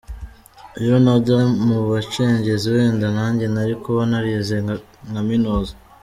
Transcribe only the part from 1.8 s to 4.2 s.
bacengezi wenda nanjye nari kuba